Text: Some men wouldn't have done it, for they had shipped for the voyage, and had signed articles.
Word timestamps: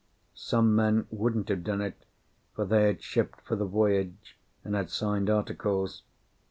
Some 0.33 0.75
men 0.75 1.05
wouldn't 1.11 1.49
have 1.49 1.63
done 1.63 1.79
it, 1.79 2.05
for 2.55 2.65
they 2.65 2.85
had 2.87 3.03
shipped 3.03 3.39
for 3.41 3.55
the 3.55 3.65
voyage, 3.67 4.35
and 4.63 4.73
had 4.73 4.89
signed 4.89 5.29
articles. 5.29 6.01